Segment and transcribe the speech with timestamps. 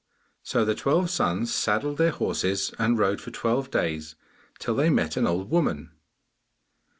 [0.41, 4.15] So the twelve sons saddled their horses and rode for twelve days,
[4.57, 5.91] till they met an old woman.